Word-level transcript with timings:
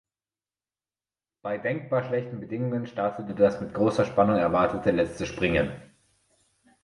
Bei 1.43 1.59
denkbar 1.59 2.03
schlechten 2.05 2.39
Bedingungen 2.39 2.87
startete 2.87 3.35
das 3.35 3.61
mit 3.61 3.75
großer 3.75 4.03
Spannung 4.03 4.35
erwartete 4.37 4.89
letzte 4.89 5.27
Springen. 5.27 5.71